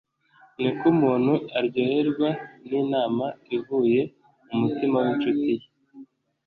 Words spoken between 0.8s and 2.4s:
umuntu aryoherwa